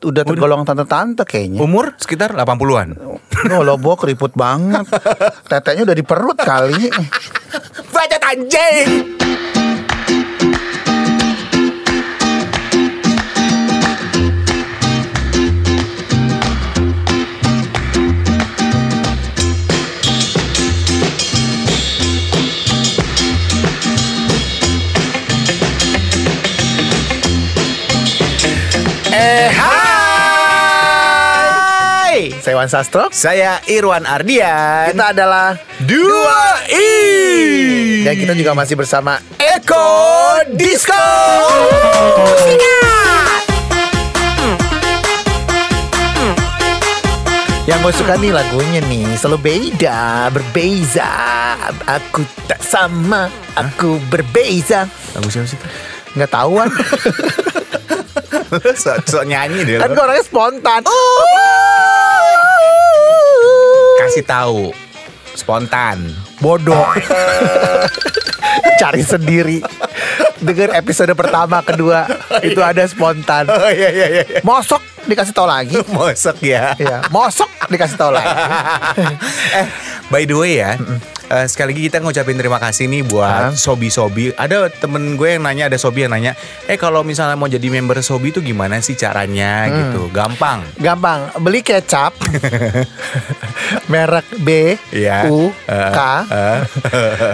[0.00, 1.60] udah tergolong tante-tante kayaknya.
[1.60, 2.96] Umur sekitar 80-an.
[3.52, 4.88] Oh, lo Bo keriput banget.
[5.48, 6.88] Tetenya udah di perut kali.
[7.92, 9.20] Baca anjing.
[32.60, 32.68] Eh hai.
[32.68, 33.04] Saya Wan Sastro.
[33.08, 34.92] Saya Irwan Ardian.
[34.92, 38.04] Kita adalah Dua I.
[38.04, 39.88] dan kita juga masih bersama Eko
[40.52, 40.92] Disco.
[47.64, 51.06] Yang gue suka nih lagunya nih Selalu beda, berbeza
[51.86, 55.60] Aku tak sama, aku berbeza Lagu siapa sih?
[56.18, 56.66] Nggak tahuan
[58.74, 59.78] so, so nyanyi deh.
[59.78, 60.82] Kan gue orangnya spontan
[64.00, 64.72] Kasih tahu.
[65.30, 66.10] Spontan.
[66.40, 66.90] Bodoh
[68.80, 69.60] Cari sendiri
[70.38, 72.02] Dengar episode pertama, kedua
[72.40, 74.24] Itu ada spontan Oh iya iya iya.
[74.40, 76.74] Mosok dikasih tau lagi Mosok ya.
[76.76, 78.26] ya, Mosok dikasih tau lagi
[79.54, 79.66] eh,
[80.08, 80.74] by the way ya.
[81.26, 83.54] eh, sekali lagi kita ngucapin terima kasih nih buat.
[83.54, 87.64] Sobi-Sobi Ada temen gue yang nanya Ada Sobi yang nanya Eh kalau misalnya mau jadi
[87.64, 89.76] member Sobi itu gimana sih caranya Hmm.
[89.78, 92.12] gitu Gampang Gampang, beli kecap
[93.86, 95.26] merek B Iya.
[95.26, 96.00] U Eh, K.
[96.26, 96.60] eh.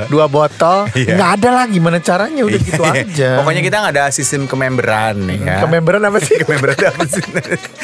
[0.06, 0.88] dua botol.
[0.94, 1.14] Iya.
[1.14, 2.42] nggak ada lah gimana caranya?
[2.42, 3.38] Udah gitu aja.
[3.38, 5.60] Pokoknya kita nggak ada sistem kememberan ya.
[5.60, 6.36] Kememberan apa sih?
[6.40, 7.22] Kememberan apa sih?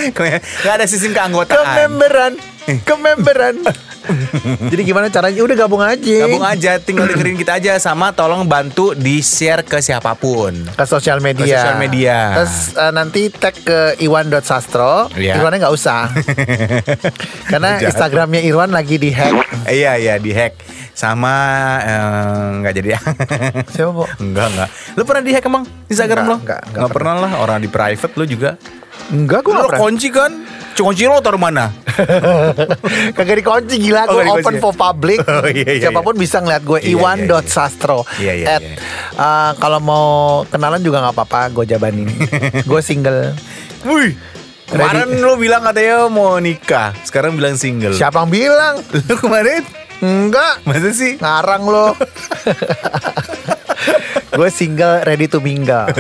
[0.63, 1.57] Nggak ada sistem keanggotaan.
[1.59, 2.33] Kememberan
[2.83, 3.59] kememberan
[4.73, 8.93] jadi gimana caranya udah gabung aja Gabung aja, tinggal dengerin kita aja sama tolong bantu
[8.93, 10.55] di share ke siapa pun.
[10.67, 12.17] ke sosial media Ke sosial media.
[12.35, 15.39] terus eh, nanti tag ke iwan.sastro Iya.
[15.39, 16.11] Irwannya nggak usah
[17.51, 17.79] karena.
[17.79, 20.59] Instagramnya Irwan lagi di hack Eh, iya iya di hack
[20.93, 21.35] sama
[21.79, 22.89] eh, nggak jadi
[23.73, 24.69] siapa bu enggak enggak.
[24.93, 26.37] Lu pernah di hack emang Instagram Enggak, lo?
[26.37, 28.51] enggak, enggak Enggak pernah lah orang di private lu juga.
[29.09, 30.33] enggak gue Lu nggak pernah kunci kan?
[30.75, 31.69] Kunci lo taruh mana?
[33.17, 36.63] Kagak dikunci gila Oh, Gue open for public Oh, iya, iya, Siapa pun bisa ngeliat
[36.63, 38.77] gue Iya, iya, Iwan.sastro Iya, iya, At, iya.
[39.15, 40.07] eh, Kalau mau
[40.49, 42.09] kenalan juga gak apa-apa Gue jabanin
[42.71, 43.37] Gue single
[43.83, 44.15] Wih.
[44.67, 47.93] Kemarin lu bilang katanya mau nikah, sekarang bilang single.
[47.93, 48.75] Siapa yang bilang?
[49.05, 49.61] Lu kemarin?
[50.01, 51.21] Enggak Masa sih?
[51.21, 51.93] Ngarang lo
[54.33, 55.93] Gue single ready to mingle.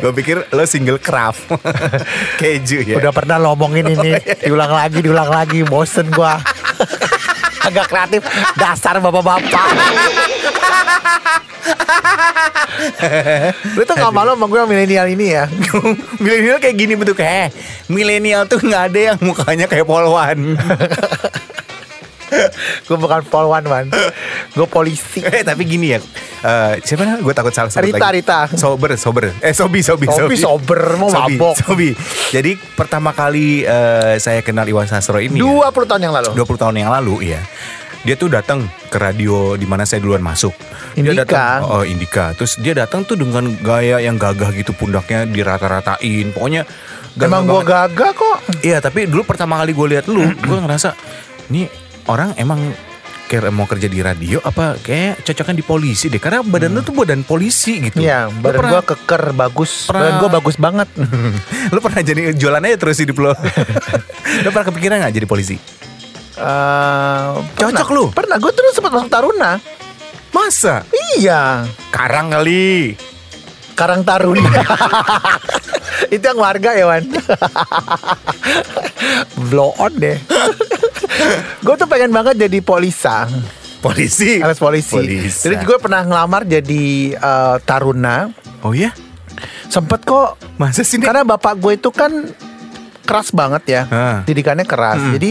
[0.00, 1.44] Gue pikir lo single craft
[2.40, 2.96] keju ya.
[2.96, 4.16] Udah pernah lo omongin ini.
[4.40, 5.60] Diulang lagi, diulang lagi.
[5.60, 6.32] Bosen gue
[7.68, 8.24] Agak kreatif.
[8.56, 9.68] Dasar bapak-bapak.
[13.76, 15.44] Lu tuh gak malu sama gue yang milenial ini ya?
[16.22, 17.46] Milenial kayak gini bentuknya.
[17.46, 17.48] Eh,
[17.92, 20.56] milenial tuh nggak ada yang mukanya kayak polwan.
[22.88, 23.92] Gue bukan polwan man
[24.56, 25.20] Gue polisi.
[25.20, 26.00] Eh tapi gini ya.
[26.42, 27.22] Eh, siapa namanya?
[27.22, 28.20] Gue takut salah sebut Rita, lagi.
[28.20, 28.38] Rita.
[28.54, 29.24] Sober, sober.
[29.38, 31.54] Eh, sobi, sobi, Sobi, sober, mau Sobi, mabok.
[31.56, 31.90] Sobi.
[32.28, 35.38] Jadi pertama kali eh, saya kenal Iwan Sastro ini.
[35.38, 37.40] ya, 20 tahun yang lalu 20 tahun yang lalu ya.
[38.02, 40.50] Dia tuh datang ke radio di mana saya duluan masuk.
[40.98, 41.22] Dia Indika.
[41.22, 42.34] datang, oh Indika.
[42.34, 46.34] Terus dia datang tuh dengan gaya yang gagah gitu pundaknya dirata-ratain.
[46.34, 46.66] Pokoknya
[47.14, 50.98] gagah Emang gue gagah kok Iya, tapi dulu pertama kali gue lihat lu, gue ngerasa
[51.46, 51.70] ini
[52.10, 52.58] orang emang
[53.32, 56.92] kayak mau kerja di radio apa kayak cocoknya di polisi deh karena badan lu tuh
[56.92, 57.96] badan polisi gitu.
[57.98, 60.88] Iya badan pernah- gue keker bagus pernah- Badan gue bagus banget
[61.72, 63.32] lu pernah jadi jualan aja terus hidup lo.
[64.44, 65.56] lu pernah kepikiran nggak jadi polisi?
[66.32, 67.88] Eh, Cocok pernah.
[67.90, 68.04] lu?
[68.10, 69.56] Pernah gue terus sempat masuk Taruna
[70.30, 70.84] Masa?
[71.14, 72.96] Iya Karang kali.
[73.72, 74.40] Karang Taruna
[76.10, 77.04] Itu yang warga ya Wan
[79.42, 80.20] Blow on deh
[81.64, 83.28] Gue tuh pengen banget jadi polisa
[83.78, 84.38] Polisi.
[84.38, 85.50] Alas polisi Polisa.
[85.50, 88.30] Jadi gue pernah ngelamar jadi eh, Taruna
[88.62, 88.94] Oh iya?
[89.66, 91.02] Sempet kok Masa sih?
[91.02, 92.30] Karena bapak gue itu kan
[93.02, 94.16] keras banget ya, Hah.
[94.22, 95.02] didikannya keras.
[95.02, 95.18] Hmm.
[95.18, 95.30] Jadi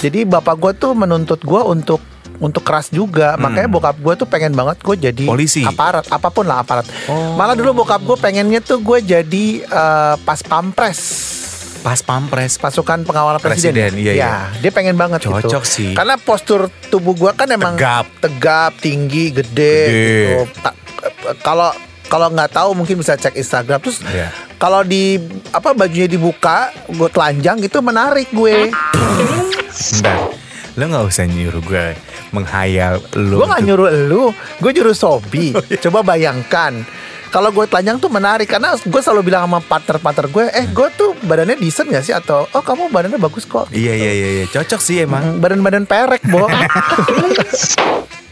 [0.00, 2.00] jadi bapak gue tuh menuntut gue untuk
[2.36, 3.36] untuk keras juga.
[3.36, 5.36] Makanya bokap gue tuh pengen banget gue jadi Hmm.
[5.36, 5.60] Polisi.
[5.60, 6.88] aparat, apa pun lah aparat.
[7.06, 7.36] Oh.
[7.36, 11.00] Malah dulu bokap gue pengennya tuh gue jadi eh, pas pampres.
[11.86, 12.58] Pas pampres.
[12.58, 14.34] Pasukan pengawal presiden, Presiden, iya, Ya, iya.
[14.58, 15.38] dia pengen banget gitu.
[15.38, 15.94] Cocok sih.
[15.94, 18.10] Karena postur tubuh gue kan emang Tegap.
[18.18, 19.46] tegap, tinggi, gede,
[19.86, 19.86] Gede.
[19.86, 20.42] gitu.
[21.40, 21.70] Kalau
[22.06, 24.30] kalau nggak tahu mungkin bisa cek Instagram terus Iya.
[24.56, 25.18] kalau di
[25.50, 28.70] apa bajunya dibuka gue telanjang gitu menarik gue
[29.92, 30.18] Bentar.
[30.76, 31.86] Lo gak usah nyuruh gue
[32.30, 33.40] menghayal lo.
[33.40, 34.22] gue nggak nyuruh lu
[34.56, 35.78] gue nyuruh Sobi Oh, iya.
[35.80, 36.84] coba bayangkan
[37.30, 41.10] kalau gue telanjang tuh menarik karena gue selalu bilang sama partner-partner gue, eh gue tuh
[41.26, 43.70] badannya decent gak sih atau oh kamu badannya bagus kok.
[43.70, 44.44] Iya iya iya iya.
[44.50, 45.38] cocok sih emang.
[45.38, 46.46] Badan-badan perek, Bo.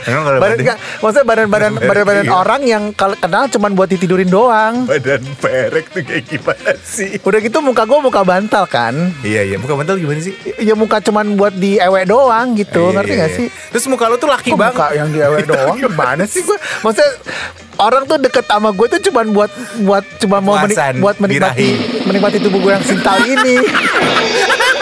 [0.00, 0.64] Emang kalau badan
[0.96, 2.32] maksudnya badan-badan badan-badan iya.
[2.32, 4.88] orang yang kalau kenal cuman buat ditidurin doang.
[4.88, 7.20] badan perek tuh kayak gimana sih?
[7.20, 8.96] Udah gitu muka gue muka bantal kan.
[9.20, 9.56] Iya iya.
[9.60, 10.32] Bukan mantel gimana sih?
[10.56, 13.36] Ya muka cuman buat di ewe doang gitu, Iya, ngerti iya, gak iya.
[13.36, 13.46] sih?
[13.70, 14.72] Terus muka lo tuh laki banget.
[14.72, 16.56] muka yang di ewe doang gimana sih gue?
[16.80, 17.10] Maksudnya
[17.76, 21.68] orang tuh deket sama gue tuh cuman buat buat cuma mau menik- buat menikmati
[22.04, 23.56] menikmati tubuh gue yang sintal ini.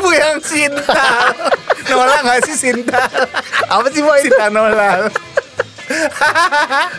[0.00, 1.28] Tubuh yang sintal.
[1.86, 3.04] Nola gak sih sintal?
[3.66, 4.16] Apa sih boy?
[4.18, 5.12] Sinta Nola.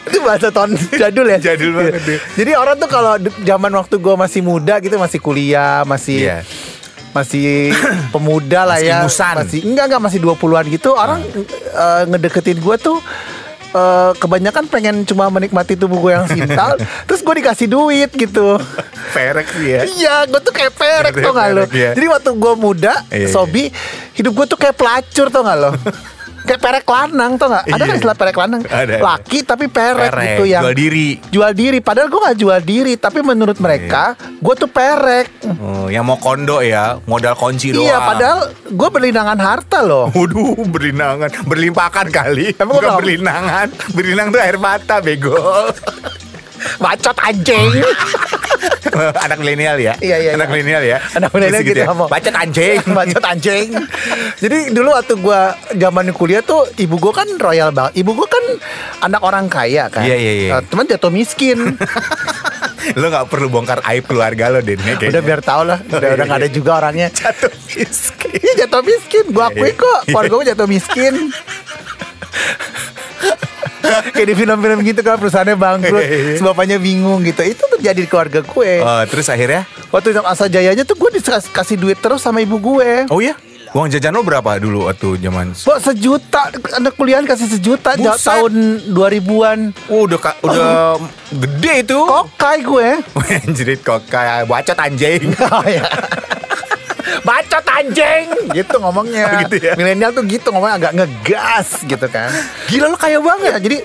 [0.03, 1.39] Itu bahasa tahun jadul ya.
[1.42, 2.19] Jadul banget deh.
[2.38, 6.38] Jadi orang tuh kalau zaman waktu gue masih muda gitu masih kuliah masih Iya.
[7.12, 7.74] masih
[8.13, 8.98] pemuda lah Masih ya.
[9.01, 9.36] musan.
[9.42, 11.19] Masih enggak enggak masih 20-an gitu orang
[11.74, 13.00] eh, ngedeketin gue tuh
[13.72, 16.76] eh, kebanyakan pengen cuma menikmati tubuh gue yang sintal
[17.08, 18.60] terus gue dikasih duit gitu
[19.12, 19.80] Perek sih ya.
[19.84, 21.64] Iya, gue tuh kayak perek tau gak lo?
[21.76, 21.92] iya.
[21.92, 23.28] Jadi waktu gue muda, Iya, iya.
[23.28, 23.68] Sobi,
[24.16, 25.72] hidup gue tuh kayak pelacur tau gak lo?
[26.44, 27.64] kayak perek lanang tau gak?
[27.66, 27.86] Ada Iya.
[27.86, 28.62] kan istilah perek lanang?
[28.64, 28.96] Ada, ada.
[29.00, 31.08] Laki tapi perek, Perek, gitu yang jual diri.
[31.30, 35.28] Jual diri, padahal gue gak jual diri, tapi menurut mereka gue tuh perek.
[35.58, 37.84] Oh, yang mau kondo ya, modal kunci doang.
[37.84, 40.10] Iya, padahal gue berlinangan harta loh.
[40.12, 42.54] Waduh, berlinangan, berlimpahkan kali.
[42.56, 43.00] Emang Bukan kenapa?
[43.00, 45.36] berlinangan, berlinang tuh air mata, bego.
[46.78, 47.72] Bacot anjing.
[49.25, 49.94] Anak milenial ya?
[49.98, 50.54] Iya, iya, Anak iya.
[50.54, 50.98] milenial ya?
[51.16, 52.10] Anak milenial Masih gitu ngomong.
[52.12, 52.80] Bacot anjing.
[52.98, 53.68] Bacot anjing.
[54.42, 55.42] Jadi dulu waktu gue
[55.80, 58.02] zaman kuliah tuh ibu gue kan royal banget.
[58.04, 58.46] Ibu gue kan
[59.10, 60.06] anak orang kaya kan.
[60.06, 60.50] Iya, iya, iya.
[60.60, 61.58] Eh, Teman jatuh miskin.
[63.00, 64.81] lo gak perlu bongkar aib keluarga lo, Den.
[64.81, 65.13] ya, kayaknya.
[65.13, 65.80] udah biar tau lah.
[65.86, 66.56] Udah, iya, udah gak ada iya.
[66.56, 67.08] juga orangnya.
[67.13, 68.40] Jatuh miskin.
[68.42, 69.25] Iya jatuh miskin.
[69.30, 70.00] Gue akui Iya, kok.
[70.10, 71.13] Keluarga gue jatuh miskin.
[74.13, 76.42] Kayak di film-film gitu kan perusahaannya bangkrut, Iya, iya.
[76.42, 77.42] bapaknya bingung gitu.
[77.42, 78.72] Itu terjadi di keluarga gue.
[78.80, 79.66] Oh, terus akhirnya?
[79.88, 83.06] Waktu yang asa jayanya tuh gue dikasih duit terus sama ibu gue.
[83.07, 83.33] Oh iya?
[83.72, 85.56] Uang jajan lo berapa dulu waktu zaman?
[85.56, 86.44] Kok sejuta
[86.74, 88.19] anak kuliahan kasih sejuta Buset.
[88.22, 88.54] tahun
[88.92, 89.60] 2000-an.
[89.88, 91.00] Oh, udah ka- udah
[91.31, 91.95] gede itu.
[91.98, 92.88] Kokai gue.
[93.39, 95.31] Anjrit kok kayak bacot anjing.
[95.48, 95.88] Oh ya.
[97.22, 98.25] Bacot anjing
[98.56, 99.25] gitu ngomongnya.
[99.28, 99.74] Oh, gitu ya?
[99.75, 102.31] Milenial tuh gitu ngomongnya agak ngegas gitu kan.
[102.72, 103.52] Gila lo kaya banget.
[103.52, 103.78] Ya, jadi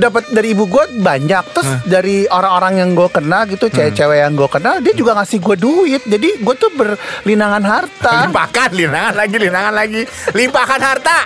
[0.00, 4.48] dapat dari ibu gue banyak terus dari orang-orang yang gue kenal gitu cewek-cewek yang gue
[4.48, 9.74] kenal dia juga ngasih gue duit jadi gue tuh berlinangan harta Limpahkan, linangan lagi, linangan
[9.76, 10.02] lagi.
[10.32, 11.18] Limpahkan harta.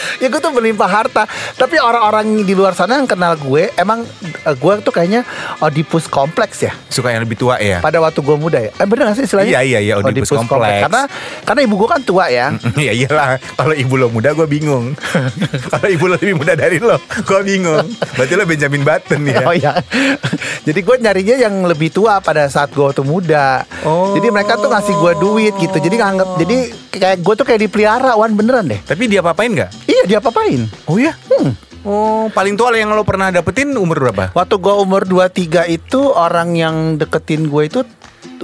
[0.22, 1.24] ya gue tuh berlimpah harta
[1.54, 4.04] tapi orang-orang di luar sana yang kenal gue emang
[4.44, 5.22] eh, gue tuh kayaknya
[5.60, 7.78] Oedipus kompleks ya Suka yang lebih tua ya?
[7.78, 10.86] pada waktu gue muda ya eh bener gak sih istilahnya Iya, iya, iya, Oedipus kompleks.
[10.86, 11.02] karena
[11.44, 14.94] karena ibu gue kan tua ya Ya iyalah, kalau ibu lo muda gue bingung.
[15.72, 17.86] kalau ibu lo lebih muda dari lo, gue bingung.
[18.16, 19.40] Berarti lo Benjamin Button ya.
[19.44, 19.72] Oh ya.
[20.66, 23.64] Jadi gue nyarinya yang lebih tua pada saat gue waktu muda.
[23.84, 24.16] Oh.
[24.16, 25.76] Jadi mereka tuh ngasih gue duit gitu.
[25.76, 26.58] Jadi nganggap jadi
[27.00, 28.80] kayak gue tuh kayak dipelihara wan beneran deh.
[28.84, 29.72] Tapi dia apa-apain gak?
[29.88, 30.68] Iya dia apain?
[30.84, 31.16] Oh iya?
[31.32, 31.56] Hmm.
[31.80, 34.36] Oh, paling tua yang lo pernah dapetin umur berapa?
[34.36, 37.80] Waktu gue umur 23 itu orang yang deketin gue itu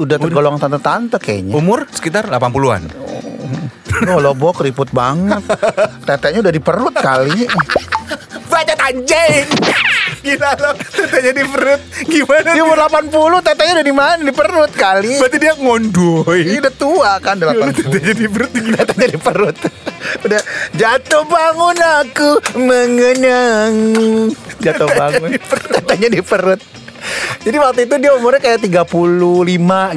[0.01, 1.53] udah tergolong tante-tante kayaknya.
[1.53, 2.89] Umur sekitar 80-an.
[4.09, 5.41] Oh lo bo keriput banget.
[6.09, 7.45] Tetenya udah di perut kali.
[8.49, 9.45] Bacot anjing.
[10.27, 11.81] Gila lo, tetenya di perut.
[12.03, 12.51] Gimana?
[12.51, 14.21] Dia umur 80, tetenya udah di mana?
[14.21, 15.15] Di perut kali.
[15.23, 16.41] Berarti dia ngondoy.
[16.43, 17.79] Ini udah tua kan Ya, lo 80.
[17.79, 18.83] tetenya di perut gimana?
[18.83, 19.57] Tetenya di perut.
[20.27, 20.41] Udah
[20.75, 23.75] jatuh bangun aku mengenang.
[24.59, 25.31] Jatuh bangun.
[25.71, 26.59] Tetenya di perut.
[27.47, 28.91] Jadi waktu itu dia umurnya kayak 35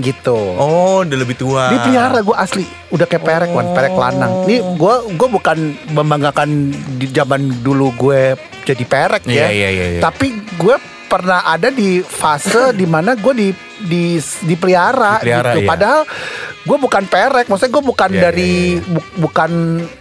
[0.05, 0.38] gitu.
[0.38, 1.74] Oh, udah lebih tua.
[1.74, 5.57] Dia pelihara gue asli Udah kayak perek wan Perek lanang Ini gue gue bukan
[5.89, 8.38] membanggakan Di zaman dulu gue
[8.69, 10.01] Jadi perek ya Iya, iya, iya, iya.
[10.01, 13.49] Tapi gue pernah ada di fase di mana gue di
[13.79, 14.03] di
[14.43, 15.59] dipelihara, Dipelihara, gitu.
[15.59, 15.67] iya.
[15.67, 16.01] Padahal
[16.61, 19.51] gue bukan perek, maksudnya gue bukan Iya, dari iya, bu- bukan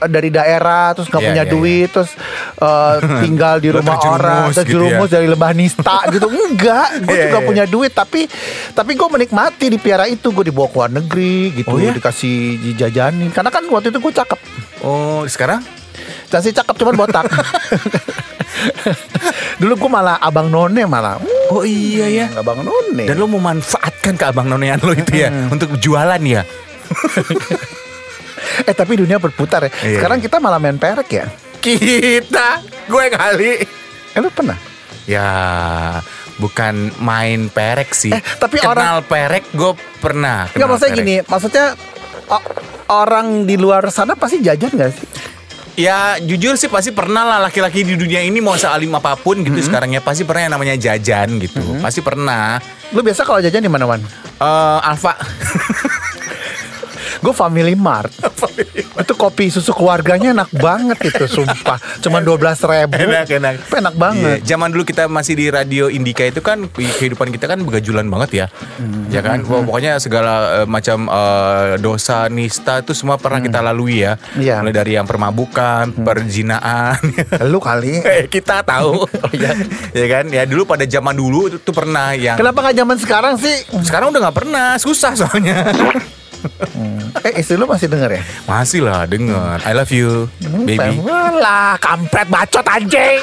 [0.05, 2.11] dari daerah, terus nggak Iya, punya iya, duit, terus
[2.59, 2.95] eh,
[3.25, 5.15] tinggal di rumah terjerumus orang, gitu terjerumus ya.
[5.15, 6.27] dari lebah nista gitu.
[6.29, 7.47] Enggak, gue Iya, juga iya.
[7.47, 8.21] punya duit, tapi
[8.75, 11.95] tapi gue menikmati dipelihara itu, gue dibawa ke luar negeri gitu, Oh, iya?
[11.95, 13.31] dikasih dijajanin.
[13.31, 14.39] Karena kan waktu itu gue cakep,
[14.83, 15.65] Oh, sekarang?
[16.29, 17.27] Kasih cakep cuman botak.
[19.61, 21.19] Dulu gue malah abang none malah.
[21.51, 22.27] Oh iya ya.
[22.35, 23.07] Abang none.
[23.07, 26.43] Dan lo memanfaatkan ke abang nonean lo itu ya untuk jualan ya.
[28.67, 29.71] Eh tapi dunia berputar ya.
[29.83, 30.25] Iya, Sekarang iya.
[30.27, 31.27] kita malah main perek ya.
[31.59, 33.51] Kita, gue kali.
[34.15, 34.55] Eh lu pernah?
[35.07, 35.29] Ya,
[36.39, 38.15] bukan main perek sih.
[38.15, 40.47] Eh, tapi kenal perek gue pernah.
[40.55, 41.03] Enggak maksudnya perek.
[41.03, 41.67] gini, maksudnya
[42.89, 45.07] orang di luar sana pasti jajan gak sih?
[45.79, 49.63] Ya jujur sih pasti pernah lah laki-laki di dunia ini mau sealim apa pun gitu
[49.63, 51.63] sekarang ya pasti pernah yang namanya jajan gitu.
[51.79, 52.59] Pasti pernah.
[52.91, 54.03] Lu biasa kalau jajan di mana, Wan?
[54.03, 55.15] Eh Alfa.
[57.19, 58.11] Gue Family Mart.
[58.99, 61.79] itu kopi susu keluarganya enak banget itu, sumpah.
[61.99, 62.95] Cuman 12 ribu.
[63.01, 63.55] enak enak.
[63.69, 64.39] Enak banget.
[64.41, 68.31] Iya, Zaman dulu kita masih di radio Indika itu kan kehidupan kita kan begajulan banget
[68.35, 68.47] ya.
[68.77, 69.07] Hmm.
[69.09, 69.43] Ya kan?
[69.45, 70.33] Wah, Pokoknya segala
[70.63, 74.17] eh, macam eh, dosa nista itu semua pernah kita lalui ya.
[74.17, 74.41] Hmm.
[74.41, 74.61] Hmm.
[74.61, 76.99] Mulai dari yang permabukan, perjinaan.
[77.51, 78.01] Lu kali.
[78.09, 79.05] Eh, kita tahu.
[79.93, 80.25] ya kan?
[80.29, 83.57] Ya dulu pada zaman dulu itu tuh pernah yang Kenapa nggak zaman sekarang sih?
[83.81, 85.69] sekarang udah nggak pernah, susah soalnya.
[87.29, 88.23] Eh, istri lu masih denger ya?
[88.49, 89.61] Masih lah denger.
[89.61, 90.33] I love you,
[90.65, 90.97] baby.
[91.37, 93.21] Lah, kampret bacot anjing.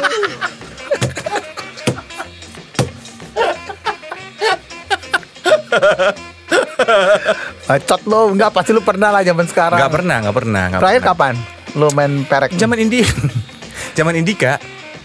[7.65, 9.79] bacot lu, enggak pasti lu pernah lah zaman sekarang.
[9.81, 10.63] Nggak pernah, nggak pernah.
[10.69, 11.17] nggak Terakhir pernah.
[11.17, 11.33] kapan?
[11.75, 12.49] Lu main perek.
[12.55, 12.99] Zaman Indi,
[13.97, 14.61] zaman Indika,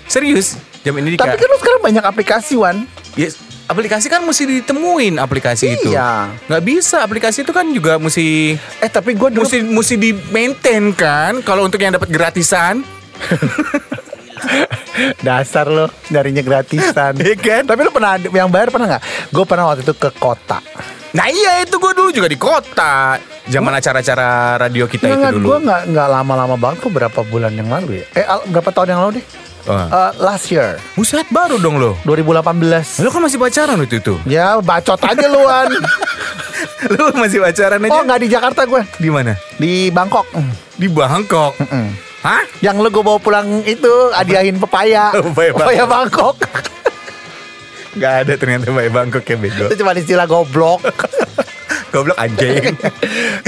[0.07, 0.61] serius.
[0.81, 1.25] Zaman Indika.
[1.25, 2.85] Tapi kan lu sekarang banyak aplikasi, Wan.
[3.17, 3.29] Ya,
[3.71, 5.95] aplikasi kan mesti ditemuin aplikasi itu.
[5.95, 6.35] Iya.
[6.45, 10.91] Nggak bisa aplikasi itu kan juga mesti Eh, tapi gue dulu mesti mesti di maintain
[10.91, 11.39] kan.
[11.41, 12.83] Kalau untuk yang dapat gratisan,
[15.23, 17.15] dasar lo nyarinya gratisan.
[17.23, 17.63] Iya kan?
[17.65, 19.03] Tapi lu pernah yang bayar pernah nggak?
[19.31, 20.59] Gue pernah waktu itu ke kota.
[21.11, 23.19] nah iya itu gue dulu juga di kota.
[23.51, 25.47] Zaman acara-acara radio kita itu Nggak, dulu.
[25.49, 28.07] gue nggak nggak lama-lama banget kok berapa bulan yang lalu ya?
[28.15, 29.25] Eh berapa tahun yang lalu deh?
[29.69, 29.89] Ah.
[29.89, 31.97] Eh, last year Buset baru dong lo.
[32.05, 33.01] 2018.
[33.01, 34.15] Lo kan masih pacaran waktu itu.
[34.25, 35.69] Ya bacot aja luan.
[36.93, 37.93] Lo masih pacaran aja.
[37.93, 39.37] oh nggak di Jakarta gue, di mana?
[39.57, 40.25] di Bangkok.
[40.33, 40.53] Mm.
[40.77, 41.53] Di Bangkok.
[41.61, 41.89] Mm.
[42.21, 42.43] Hah?
[42.61, 45.13] Yang lu gue bawa pulang itu hadiahin pepaya.
[45.13, 46.37] Pepaya pepaya Bangkok.
[48.01, 49.65] Gak ada ternyata Mbak Bangkok ya bego.
[49.67, 50.85] itu cuma istilah goblok.
[51.91, 52.77] Goblok anjing.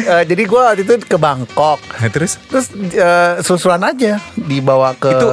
[0.02, 1.78] Eh, jadi gue waktu itu ke Bangkok.
[1.78, 5.28] Nah, terus Terus eh, susulan aja dibawa ke itu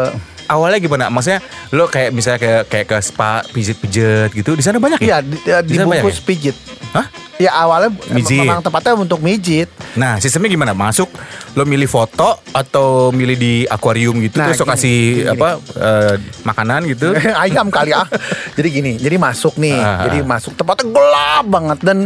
[0.49, 1.05] awalnya gimana?
[1.07, 1.39] Maksudnya
[1.71, 4.57] lo kayak misalnya kayak kayak ke spa pijit-pijit gitu.
[4.57, 5.23] Di sana banyak Iya, ya?
[5.23, 6.57] di, eh, Di sana banyak dibungkus pijit.
[6.89, 7.05] Hah?
[7.39, 8.43] Ya awalnya Mijit.
[8.43, 9.71] memang tempatnya untuk mijit.
[9.95, 10.75] Nah, sistemnya gimana?
[10.75, 11.07] Masuk
[11.55, 16.13] lo milih foto atau milih di akuarium gitu Nah, terus lo kasih gini, apa eh,
[16.43, 17.15] makanan gitu.
[17.47, 18.03] Ayam kali ah.
[18.59, 19.71] jadi gini, jadi masuk nih.
[19.71, 21.97] Ah, jadi masuk tempatnya gelap banget dan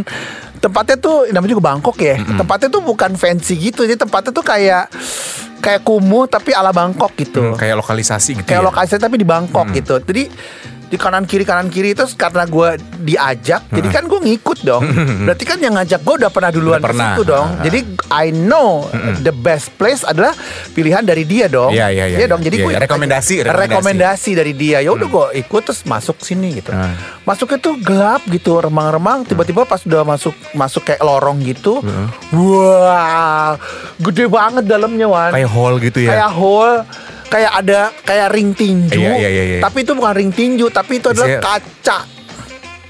[0.62, 2.14] tempatnya tuh namanya juga Bangkok ya.
[2.20, 3.90] Tempatnya tuh bukan fancy gitu.
[3.90, 4.86] Jadi tempatnya tuh kayak
[5.64, 7.40] kayak kumuh tapi ala Bangkok gitu.
[7.40, 8.68] Hmm, kayak lokalisasi gitu kayak ya.
[8.68, 9.96] lokasi tapi di Bangkok gitu.
[10.04, 10.28] Jadi
[10.94, 12.68] di kanan kiri kanan kiri terus karena gue
[13.02, 14.86] diajak, jadi kan gue ngikut dong.
[15.26, 17.06] Berarti kan yang ngajak gue udah pernah duluan Udah pernah.
[17.10, 17.48] situ dong.
[17.60, 18.86] Jadi I know
[19.18, 20.30] the best place adalah
[20.70, 21.74] pilihan dari dia dong.
[21.74, 22.38] Iya, iya, iya, Iya dong.
[22.38, 22.46] iya.
[22.46, 22.80] Jadi Iya, gue iya.
[22.80, 23.66] Rekomendasi, rekomendasi.
[23.66, 24.78] rekomendasi dari dia.
[24.78, 26.70] Ya udah gue ikut terus masuk sini gitu.
[26.70, 26.94] Ah.
[27.24, 29.26] Masuknya tuh gelap gitu, remang-remang.
[29.26, 31.82] Tiba-tiba pas udah masuk masuk kayak lorong gitu,
[32.30, 33.58] wah,
[33.98, 36.10] gede banget dalamnya wan Kayak hall gitu ya.
[36.12, 36.76] kayak hole
[37.34, 39.58] kayak ada kayak ring tinju Iya, iya, iya, iya.
[39.58, 41.98] tapi itu bukan ring tinju tapi itu adalah Isinya- kaca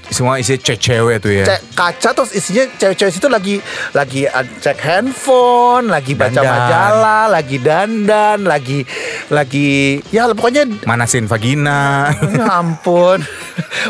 [0.05, 1.49] Semua isi cewek tuh ya.
[1.49, 3.57] Cek kaca terus isinya cewek-cewek situ lagi
[3.89, 6.45] lagi uh, cek handphone lagi baca Dandan.
[6.45, 8.79] majalah lagi dandan lagi
[9.33, 12.13] lagi ya pokoknya Manasin vagina.
[12.37, 13.25] ya ampun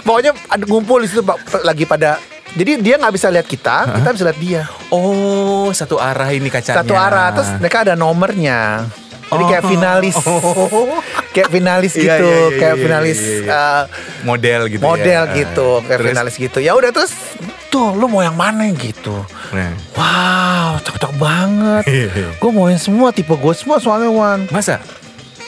[0.07, 1.19] pokoknya ada ngumpul di situ
[1.67, 2.15] lagi pada
[2.55, 4.61] jadi dia nggak bisa lihat kita kita bisa lihat dia
[4.95, 6.79] oh, satu arah ini kacanya.
[6.79, 8.87] satu arah terus mereka ada nomornya
[9.35, 9.69] jadi kayak Oh.
[9.69, 10.15] finalis
[11.35, 13.51] kayak finalis Iya, gitu iya, iya, kayak iya, finalis iya, iya.
[13.51, 13.83] uh,
[14.23, 15.35] model gitu model ya.
[15.35, 17.11] gitu kayak Terus, finalis gitu ya udah terus
[17.67, 19.15] tuh lu mau yang mana gitu
[19.51, 22.31] nah, wow cocok banget Iya.
[22.33, 24.79] gue mau yang semua tipe gue semua soalnya Wan Masa?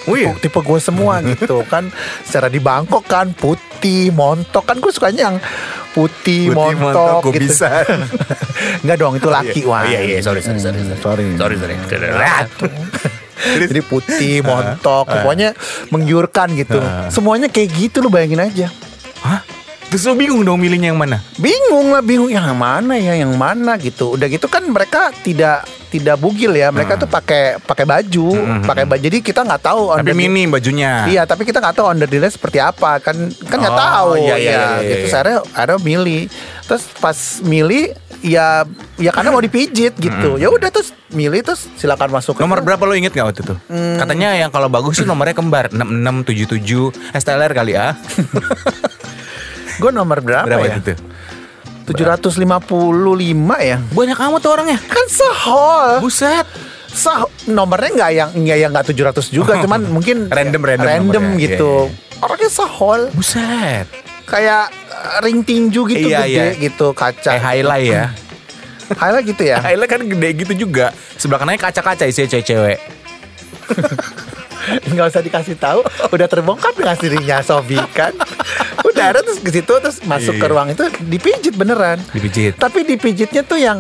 [0.04, 0.32] Oh iya.
[0.36, 1.88] tipe gue semua gitu kan
[2.22, 5.38] secara di Bangkok kan putih montok kan gue sukanya yang
[5.92, 7.86] putih, Putih, montok, montok, gitu kubisan.
[8.82, 11.26] Enggak dong itu laki Oh, Wan iya, iya, sorry, sorry, sorry, Hmm, sorry.
[11.34, 13.18] sorry Sorry, sorry.
[13.38, 15.54] Jadi putih, montok, pokoknya
[15.90, 16.82] menggiurkan gitu.
[17.08, 18.68] Semuanya kayak gitu lu bayangin aja.
[19.22, 19.42] Hah?
[19.88, 21.24] Terus lo bingung dong milihnya yang mana?
[21.40, 24.20] Bingung lah, bingung yang mana ya, yang mana gitu.
[24.20, 26.76] Udah gitu kan mereka tidak tidak bugil ya.
[26.76, 28.28] Mereka tuh pakai pakai baju,
[28.68, 29.00] pakai baju.
[29.00, 31.08] Jadi kita nggak tahu Tapi mini bajunya.
[31.08, 33.00] Iya, tapi kita nggak tahu under the seperti apa.
[33.00, 34.10] Kan kan nggak Oh, tahu.
[34.20, 35.06] iya, iya, ya, iya, iya, gitu.
[35.08, 35.12] iya.
[35.16, 36.28] Saya ada milih.
[36.68, 37.18] Terus pas
[37.48, 37.96] milih
[38.28, 40.36] ya ya karena mau dipijit gitu.
[40.36, 42.36] Ya udah terus milih terus silakan masuk.
[42.38, 43.56] Nomor berapa lo inget gak waktu itu?
[43.66, 43.98] Hmm.
[43.98, 47.96] Katanya yang kalau bagus tuh nomornya kembar 6677 STLR kali ya.
[49.82, 50.76] Gue nomor berapa, Berapa ya?
[50.78, 50.94] itu?
[51.88, 52.36] 755
[53.64, 53.78] ya.
[53.88, 54.78] Banyak amat tuh orangnya.
[54.82, 56.04] Kan sehol.
[56.04, 56.44] Buset.
[56.88, 61.42] Sah nomornya nggak yang nggak yang nggak 700 juga, cuman mungkin Random, random random nomornya.
[61.46, 61.74] gitu.
[61.86, 62.26] Iya, iya.
[62.26, 63.86] Orangnya sahol Buset.
[64.28, 66.46] Kayak uh, ring tinju gitu Iya, gede iya.
[66.60, 67.32] gitu kaca.
[67.32, 68.06] Kayak highlight ya.
[69.02, 69.58] Highlight gitu ya.
[69.60, 70.92] highlight kan gede gitu juga.
[71.16, 72.80] Sebelah kanannya kaca-kaca isinya cewek-cewek.
[74.68, 75.80] nggak usah dikasih tahu
[76.10, 78.12] udah terbongkar dengan sendirinya Sofi kan
[78.82, 80.42] udah ada terus ke situ terus masuk Iya.
[80.42, 82.60] ke ruang itu dipijit beneran Dipijit.
[82.60, 83.80] tapi dipijitnya tuh yang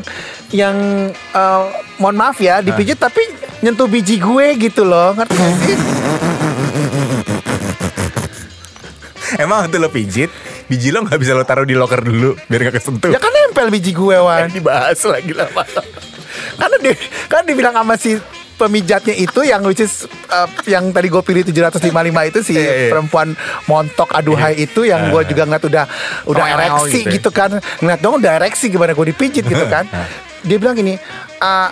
[0.49, 0.75] yang
[1.11, 1.63] eh,
[1.97, 3.19] mohon maaf ya dipijit tapi
[3.59, 5.75] nyentuh biji gue gitu loh ngerti gak sih
[9.37, 10.33] Emang waktu lo pijit,
[10.65, 13.09] biji lo nggak bisa lo taruh di loker dulu biar nggak kesentuh.
[13.13, 14.49] ya kan nempel biji gue wan.
[14.49, 15.63] Dibahas lagi lama.
[16.57, 16.93] karena dia
[17.29, 18.17] kan dibilang sama si
[18.57, 22.89] pemijatnya itu yang which is uh, yang tadi gue pilih 755 itu si Iya, iya.
[22.89, 23.37] perempuan
[23.69, 25.85] montok aduhai itu yang gue juga ngeliat udah
[26.25, 27.15] udah Tengok-tengok ereksi gitu ya.
[27.21, 27.49] gitu, kan.
[27.79, 29.85] Ngeliat dong udah ereksi gimana gue dipijit gitu kan.
[30.41, 30.97] Dia bilang gini
[31.37, 31.69] ah,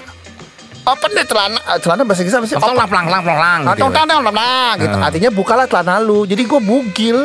[0.86, 1.58] open deh celana.
[1.66, 2.56] Ah, celana bahasa Inggris apa sih?
[2.62, 3.60] Tong lang lang lang lang lang.
[3.66, 6.30] Ah, gitu tong tong artinya bukalah celana lu.
[6.30, 7.18] Jadi gue bugil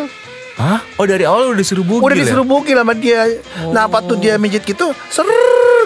[0.61, 0.81] Hah?
[0.95, 2.23] Oh dari awal udah disuruh bugil udah ya?
[2.23, 3.25] disuruh bugil sama dia.
[3.67, 5.25] Nah apa tuh dia mijit gitu ser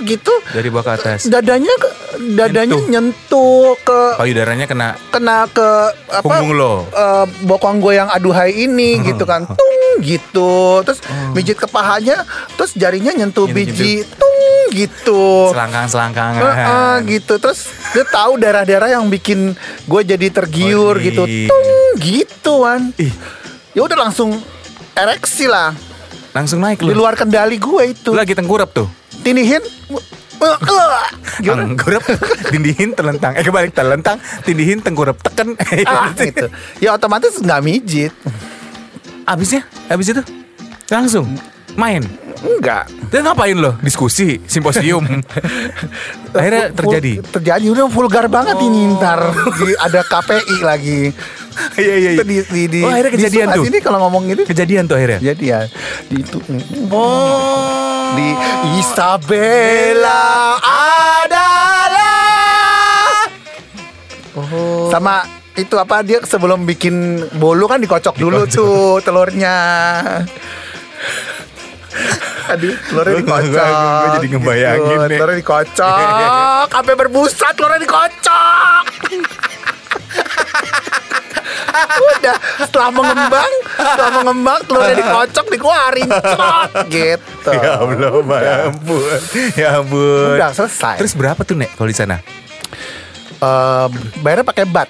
[0.02, 0.34] gitu.
[0.46, 1.20] Dari bawah ke atas.
[1.24, 1.94] dadanya ke-
[2.34, 2.90] dadanya Nyentuh.
[2.90, 5.68] nyentuh ke Payudaranya kena kena ke
[6.10, 6.24] apa?
[6.24, 6.72] Punggung lo.
[6.84, 9.46] eh, bokong gue yang aduhai ini gitu kan.
[9.46, 10.82] Tung gitu.
[10.82, 10.98] Terus
[11.30, 14.02] mijit ke pahanya terus jarinya nyentuh Nyentuh- biji.
[14.12, 14.38] tung
[14.72, 15.54] gitu.
[15.54, 16.42] Selangkang-selangkangan.
[16.42, 17.38] Eh, eh, gitu.
[17.38, 17.60] Terus
[17.92, 19.54] dia tahu daerah-daerah yang bikin
[19.84, 21.06] gue jadi tergiur Waduh.
[21.06, 21.22] gitu.
[21.46, 23.14] tung gitu kan Ih,
[23.72, 24.34] ya udah langsung
[24.94, 25.74] ereksi lah
[26.30, 27.02] langsung naik di lo.
[27.02, 28.86] luar kendali gue itu Lu lagi tengkurap tuh.
[29.20, 29.62] tinihin?
[31.40, 32.04] Tengkurap,
[32.46, 33.32] tindihin, telentang.
[33.32, 35.56] Eh kebalik, telentang, tindihin, tengkurap, teken.
[35.84, 36.52] ah, gitu.
[36.78, 38.12] ya otomatis nggak mijit
[39.24, 40.22] Abisnya, abis itu
[40.86, 41.24] langsung
[41.74, 42.04] main.
[42.44, 43.72] enggak Dan ngapain lo?
[43.80, 45.00] Diskusi, simposium.
[46.36, 47.24] Akhirnya terjadi.
[47.24, 51.00] terjadi udah vulgar banget ini ntar Di- ada KPI lagi
[51.76, 53.64] Iya iya Itu di, di, di, Oh, akhirnya di kejadian Sungai tuh.
[53.64, 55.20] sini kalau ngomong gitu Kejadian tuh akhirnya.
[55.22, 55.60] jadi ya
[56.04, 56.38] di itu
[56.88, 58.12] Oh.
[58.12, 58.28] di
[58.76, 60.58] Isabella
[61.24, 62.10] adalah
[64.34, 64.86] Oh.
[64.88, 65.22] sama
[65.54, 66.94] itu apa dia sebelum bikin
[67.32, 69.54] bolu kan dikocok, dulu tuh telurnya
[72.46, 73.54] Aduh, telurnya dikocok.
[73.54, 75.06] gua jadi ngebayangin gitu.
[75.06, 75.16] nih.
[75.16, 78.84] Telurnya dikocok, sampai berbusa telurnya dikocok.
[81.74, 87.50] Udah setelah mengembang, setelah mengembang telurnya dikocok, dikeluarin, cok, gitu.
[87.52, 89.18] Ya Allah, ya ampun.
[89.54, 90.34] Ya ampun.
[90.34, 90.96] Udah selesai.
[90.96, 92.16] Terus berapa tuh, Nek, kalau di sana?
[93.36, 93.86] Eh,
[94.18, 94.88] bayarnya pakai bat,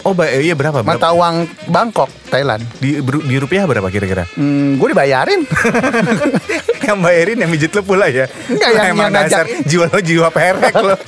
[0.00, 0.80] Oh, ba- iya berapa?
[0.80, 0.96] berapa?
[0.96, 2.64] mata uang Bangkok, Thailand.
[2.80, 4.24] Di, di rupiah berapa kira-kira?
[4.32, 5.44] Hmm, gue dibayarin.
[6.88, 8.24] yang bayarin yang mijit lo pula ya?
[8.48, 10.96] Enggak, yang- yang dasar ngajak- jiwa lo jiwa perek lo.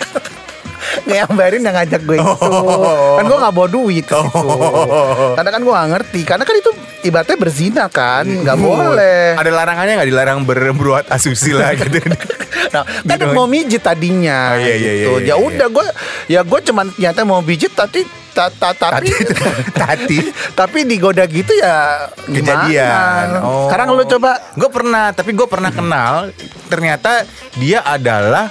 [1.03, 3.17] Nggak yang bayarin yang ngajak gue itu Oh.
[3.17, 5.33] Kan gue gak bawa duit ke situ Oh.
[5.33, 6.71] Karena kan gue gak ngerti Karena kan itu
[7.03, 11.99] ibaratnya berzina kan Gak boleh Ada larangannya nggak dilarang berbuat asusila gitu?
[12.73, 13.37] Nah, kan Gitu.
[13.37, 15.11] mau mijit tadinya Oh, iya, iya, gitu.
[15.13, 15.87] iya, iya, Ya udah gue
[16.27, 18.01] Ya gue cuman ternyata mau mijit Tapi
[18.33, 19.13] ta, ta, tapi
[19.77, 20.19] Tati.
[20.57, 22.65] tapi digoda gitu ya gimana?
[22.65, 23.27] Kejadian.
[23.45, 23.69] Oh.
[23.69, 26.33] Sekarang lu coba Gue pernah, tapi gue pernah kenal.
[26.67, 28.49] Ternyata dia adalah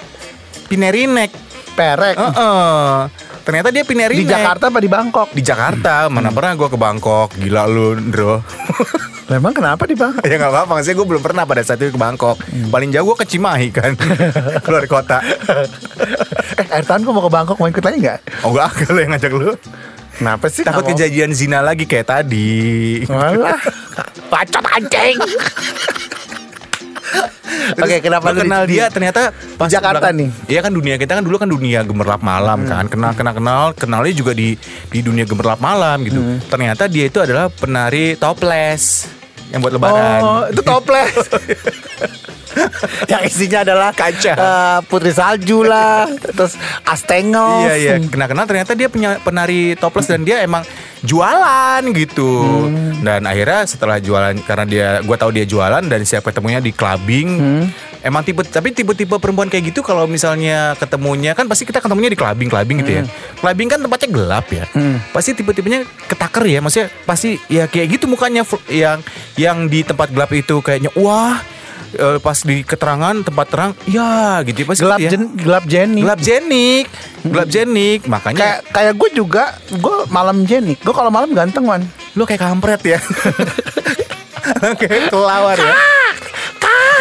[0.67, 1.33] pinerinek.
[1.71, 2.95] Perek Heeh.
[3.41, 4.21] Ternyata dia pinerinek.
[4.21, 5.33] di Jakarta apa di Bangkok?
[5.33, 8.45] Di Jakarta, mana pernah gue ke Bangkok Gila lu, Bro
[9.27, 10.21] Memang kenapa di Bangkok?
[10.21, 12.37] Ya gak apa-apa, maksudnya gue belum pernah pada saat itu ke Bangkok
[12.69, 13.97] Paling jauh gue ke Cimahi kan
[14.65, 15.25] Keluar kota
[16.59, 18.45] eh, Ertan gue mau ke Bangkok mau ikut lagi nggak?
[18.45, 19.57] Oh gak kalau yang ngajak lu
[20.11, 20.61] Kenapa sih?
[20.61, 23.57] Takut kejadian zina lagi kayak tadi Walah,
[24.31, 25.17] bacot anjing.
[27.73, 29.19] Oke, kenapa Gua lu kenal di- dia ternyata
[29.55, 30.27] pas Jakarta belakang- nih?
[30.47, 32.85] Iya kan dunia kita kan dulu kan dunia gemerlap malam kan.
[32.85, 34.53] Kenal kenal kenal kenalnya juga di
[34.87, 36.19] di dunia gemerlap malam gitu.
[36.45, 39.05] Ternyata dia itu adalah penari toples
[39.49, 40.19] yang buat lebaran.
[40.21, 41.11] Oh, itu toples.
[43.07, 44.33] yang isinya adalah Kaca.
[44.33, 47.63] eh, putri salju lah, terus astengel.
[47.63, 50.61] Iya iya, kenal-kenal ternyata dia punya penari toples dan dia emang
[51.01, 52.69] jualan gitu.
[53.01, 57.29] Dan akhirnya setelah jualan karena dia gua tahu dia jualan dan siap ketemunya di clubbing.
[58.01, 62.17] Emang tipe tapi tipe-tipe perempuan kayak gitu kalau misalnya ketemunya kan pasti kita ketemunya di
[62.17, 63.03] clubbing-clubbing gitu ya.
[63.37, 64.65] Clubbing kan tempatnya gelap ya.
[65.13, 68.41] Pasti tipe-tipenya ketaker ya, maksudnya pasti ya kayak gitu mukanya
[68.73, 69.05] yang
[69.37, 71.37] yang di tempat gelap itu kayaknya wah
[71.91, 75.11] eh, pas di keterangan tempat terang ya gitu pasti gelap gitu ya.
[75.11, 76.01] jen, gelap jenik.
[76.01, 76.85] Gelap jenik,
[77.23, 80.77] gelap jenik, makanya Kayak kayak gue juga, gue malam jenik.
[80.79, 81.81] Gue kalau malam ganteng wan.
[82.11, 82.99] lu kayak kampret ya.
[84.79, 85.73] kayak kelawar ya.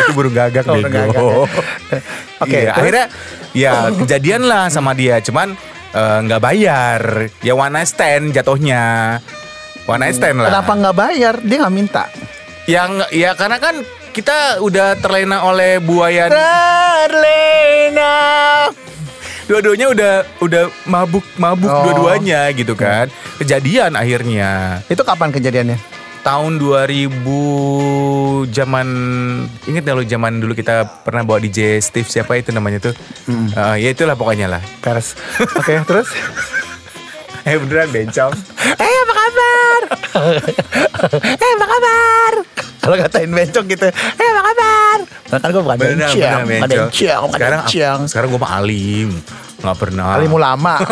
[0.01, 0.89] Itu burung gagak Oh, bego.
[1.03, 1.99] ya.
[2.43, 2.79] Oke, Iya, terus?
[2.79, 3.07] akhirnya
[3.53, 5.53] ya kejadian lah sama dia, cuman
[5.91, 7.01] eh, nggak bayar.
[7.41, 9.19] Ya one night stand jatuhnya.
[9.85, 10.49] One night stand lah.
[10.49, 11.35] Kenapa nggak bayar?
[11.41, 12.05] Dia nggak minta.
[12.65, 13.75] Yang ya karena kan
[14.11, 18.15] kita udah terlena oleh buaya Terlena.
[19.47, 21.83] dua-duanya udah udah mabuk mabuk Oh.
[21.85, 23.11] dua-duanya gitu kan.
[23.37, 25.79] Kejadian akhirnya Itu kapan kejadiannya?
[26.21, 27.17] tahun 2000
[28.47, 28.87] zaman
[29.65, 32.95] inget gak lo zaman dulu kita pernah bawa DJ Steve siapa itu namanya tuh?
[33.27, 34.61] Eh, ya itulah pokoknya lah.
[34.79, 35.17] Peres.
[35.57, 36.13] Oke, terus?
[37.41, 38.37] Eh beneran bencong.
[38.77, 39.81] Eh apa kabar?
[41.41, 42.33] eh apa kabar?
[42.81, 44.99] Kalau ngatain bencong gitu Eh apa kabar?
[45.31, 46.89] Nah, kan gue bukan Beneran, bencong Bukan bencong.
[46.91, 49.11] Bukan Sekarang bencong sekarang gue mah alim.
[49.61, 50.05] Nggak pernah.
[50.11, 50.75] Kali ulama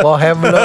[0.00, 0.58] Bohem lu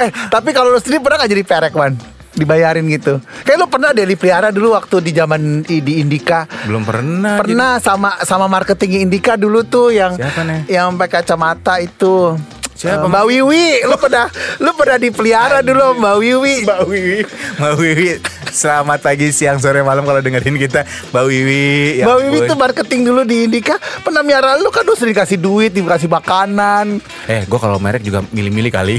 [0.00, 1.92] Eh tapi kalau lu sendiri pernah gak jadi perek Wan?
[2.34, 6.82] Dibayarin gitu Kayak lu pernah deh dipelihara dulu waktu di zaman di, di Indika Belum
[6.82, 7.38] pernah.
[7.38, 10.60] Pernah sama sama marketing Indika dulu tuh yang Siapa nih?
[10.68, 12.34] yang pakai kacamata itu.
[12.74, 13.06] Siapa?
[13.06, 14.26] Eh, Mbak Wiwi, lu pernah
[14.58, 16.54] lu pernah dipelihara dulu Mbak Wiwi.
[16.66, 17.18] Mbak Wiwi.
[17.62, 18.08] Mbak Wiwi
[18.50, 20.82] Selamat pagi, siang, sore, malam kalau dengerin kita.
[21.14, 21.66] Mbak Wiwi
[22.02, 23.78] ya Mbak Wiwi tuh marketing dulu di Indika.
[24.02, 26.98] Pernah miara lu kan lu sering dikasih duit Dikasih makanan.
[27.30, 28.98] Eh gue kalau merek juga milih-milih kali.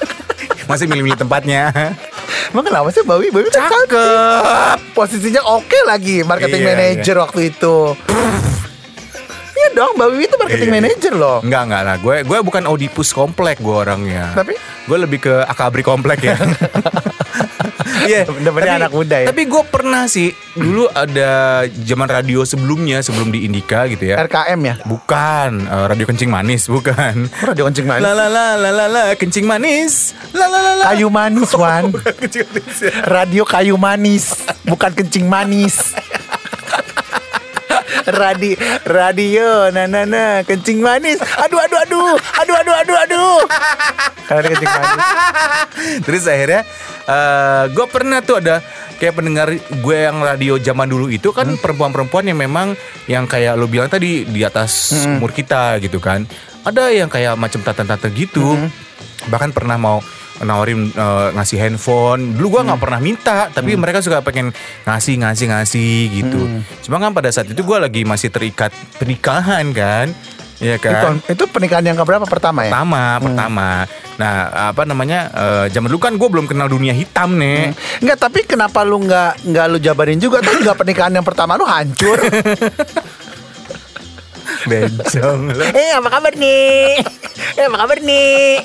[0.70, 1.74] Masih milih-milih tempatnya.
[2.54, 3.30] Emang kenapa sih Mbak Wiwi?
[3.34, 4.76] Mbak Wiwi kan cakep.
[4.94, 7.98] Posisinya oke lagi Marketing Iya, manager waktu itu
[9.60, 10.80] Iya dong Mbak Wiwi itu marketing Iya, iya.
[10.80, 11.38] manager loh.
[11.44, 11.96] Enggak, enggak lah.
[11.98, 14.32] Gue gue bukan Oedipus komplek gue orangnya.
[14.32, 14.56] Tapi?
[14.88, 16.36] Gue lebih ke Akabri komplek ya.
[18.00, 19.28] Iya, tapi- anak muda ya.
[19.28, 24.16] Tapi gue pernah sih Dulu ada zaman radio sebelumnya Sebelum di Indika gitu ya.
[24.18, 24.74] RKM ya?
[24.82, 27.28] Bukan eh, Radio Kencing Manis Bukan.
[27.28, 28.02] Oh, Radio Kencing Manis.
[28.02, 30.16] La la la la la la Kencing Manis.
[30.32, 30.84] La la la la.
[30.90, 31.92] Kayu manis Wan.
[31.92, 32.92] Bukan Kencing Manis ya.
[33.04, 34.24] Radio kayu manis
[34.64, 35.92] Bukan kencing manis
[38.08, 38.56] Radio
[38.88, 41.20] Radio na na na kencing manis.
[41.20, 42.14] Aduh aduh aduh.
[42.40, 43.38] Aduh aduh aduh aduh.
[44.30, 45.06] Radio kencing manis.
[46.06, 46.62] Terus akhirnya
[47.68, 48.64] gue pernah tuh ada
[49.00, 52.76] kayak pendengar gue yang radio zaman dulu itu kan perempuan-perempuan yang memang
[53.08, 56.28] yang kayak lo bilang tadi di atas umur kita gitu kan.
[56.60, 58.56] Ada yang kayak macam tante-tante gitu.
[59.28, 60.00] Bahkan pernah mau
[60.42, 62.36] nawarin eh, ngasih handphone.
[62.36, 64.52] Dulu gue nggak pernah minta, tapi mereka suka pengen
[64.84, 66.40] ngasih ngasih ngasih gitu.
[66.88, 70.08] Cuma kan pada saat itu gue lagi masih terikat pernikahan kan.
[70.60, 71.24] Iya kan?
[71.24, 72.76] Itu, itu pernikahan yang keberapa pertama ya?
[72.76, 73.68] pertama pertama
[74.20, 74.32] nah
[74.68, 77.72] apa namanya eh, zaman dulu kan gue belum kenal dunia hitam nih
[78.04, 80.44] Enggak, tapi kenapa lu nggak nggak lu jabarin juga?
[80.44, 82.20] Tuh juga pernikahan yang pertama lu hancur.
[84.64, 87.00] bencong lo eh apa kabar nih?
[87.54, 88.60] Eh apa kabar nih?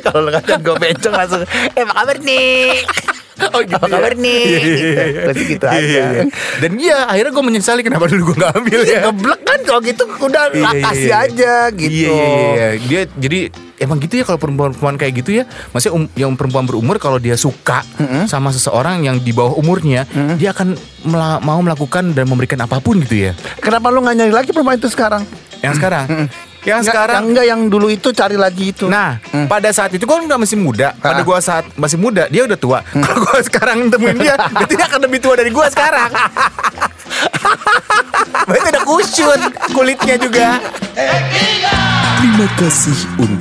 [0.00, 1.42] Kalau lu ngatain gue bencong langsung.
[1.72, 2.84] Eh apa kabar nih?
[3.38, 4.42] oh gitu Apa kabar nih?
[4.42, 5.22] Iya, iya, iya, iya.
[5.26, 5.84] Pasti gitu Iya, aja.
[5.84, 6.22] iya, iya.
[6.58, 10.02] dan iya akhirnya gue menyesali kenapa dulu gue nggak ambil ya Geblek kan kalau gitu
[10.18, 12.10] udah Iya, iya, kasih aja gitu.
[12.10, 12.68] Iya, iya, iya.
[12.82, 13.40] Dia jadi
[13.78, 15.42] emang gitu ya kalau perempuan-perempuan kayak gitu ya.
[15.70, 17.82] Maksudnya um- yang perempuan berumur kalau dia suka
[18.24, 22.98] sama seseorang yang di bawah umurnya, dia akan mela- mau melakukan dan memberikan apa pun
[23.00, 23.30] gitu ya.
[23.58, 25.22] Kenapa lu nggak nyari lagi perempuan itu sekarang?
[25.58, 26.04] Yang sekarang,
[26.62, 28.86] yang Nggak, sekarang yang enggak yang dulu itu cari lagi itu.
[28.86, 30.94] Nah, pada saat itu kan udah masih muda.
[30.94, 31.24] Pada Ah.
[31.26, 32.78] gua saat masih muda, dia udah tua.
[32.86, 36.10] Kalau gua sekarang temuin dia, berarti dia akan lebih tua dari gua sekarang.
[38.46, 40.46] berarti udah kusut kulitnya juga.
[42.18, 43.37] Terima kasih untuk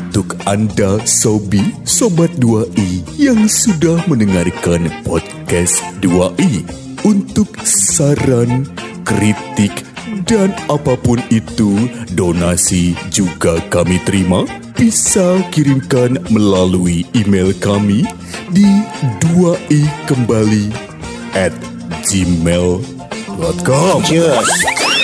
[0.50, 6.66] Anda Sobi Sobat 2i yang sudah mendengarkan podcast 2i.
[7.06, 8.66] Untuk saran,
[9.06, 9.86] kritik,
[10.26, 11.78] dan apa pun itu,
[12.18, 14.42] donasi juga kami terima.
[14.74, 18.02] Bisa kirimkan melalui email kami
[18.50, 18.66] di
[19.22, 20.74] 2i kembali
[21.38, 21.54] at
[22.10, 24.02] gmail.com.
[24.02, 24.97] Cheers.